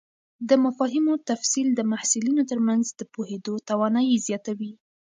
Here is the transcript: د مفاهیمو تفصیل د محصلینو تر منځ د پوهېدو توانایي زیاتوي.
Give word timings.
د 0.49 0.51
مفاهیمو 0.63 1.13
تفصیل 1.29 1.67
د 1.75 1.79
محصلینو 1.91 2.41
تر 2.51 2.59
منځ 2.67 2.85
د 2.99 3.01
پوهېدو 3.13 3.53
توانایي 3.69 4.15
زیاتوي. 4.27 4.73